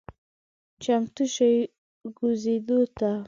[0.83, 1.55] چمتو شئ
[2.17, 3.11] کوزیدو ته…